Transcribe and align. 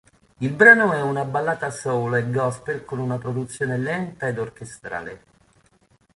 Il 0.39 0.49
brano 0.51 0.93
è 0.93 1.01
una 1.03 1.25
ballata 1.25 1.69
soul 1.69 2.15
e 2.17 2.31
gospel 2.31 2.83
con 2.85 2.97
una 2.97 3.19
produzione 3.19 3.77
lenta 3.77 4.27
ed 4.29 4.39
orchestrale. 4.39 5.21